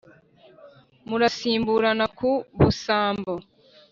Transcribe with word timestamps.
Murasimburana 1.07 2.05
ku 2.17 2.31
busambo 2.59 3.33